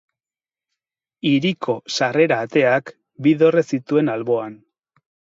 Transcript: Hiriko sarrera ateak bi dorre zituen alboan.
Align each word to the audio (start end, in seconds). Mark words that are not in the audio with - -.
Hiriko 1.31 1.75
sarrera 1.95 2.39
ateak 2.45 2.89
bi 3.27 3.33
dorre 3.43 3.63
zituen 3.77 4.09
alboan. 4.15 4.57